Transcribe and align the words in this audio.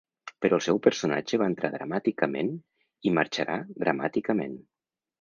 Però 0.45 0.57
el 0.59 0.63
seu 0.67 0.79
personatge 0.87 1.39
va 1.43 1.51
entrar 1.53 1.71
dramàticament, 1.77 2.51
i 3.11 3.15
marxarà 3.21 3.63
dramàticament. 3.87 4.61